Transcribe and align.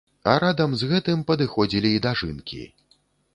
А 0.31 0.33
радам 0.43 0.71
з 0.81 0.89
гэтым 0.91 1.21
падыходзілі 1.33 1.93
і 1.99 2.01
дажынкі. 2.07 2.61